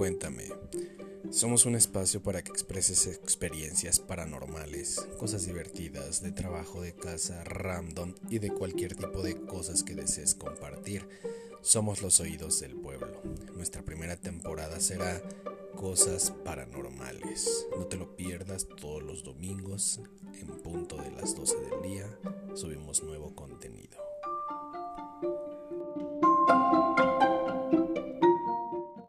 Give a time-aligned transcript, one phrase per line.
[0.00, 0.44] Cuéntame.
[1.28, 8.14] Somos un espacio para que expreses experiencias paranormales, cosas divertidas, de trabajo, de casa, random
[8.30, 11.06] y de cualquier tipo de cosas que desees compartir.
[11.60, 13.20] Somos los oídos del pueblo.
[13.54, 15.20] Nuestra primera temporada será
[15.76, 17.66] Cosas Paranormales.
[17.76, 20.00] No te lo pierdas todos los domingos
[20.32, 22.18] en punto de las 12 del día.
[22.54, 24.09] Subimos nuevo contenido.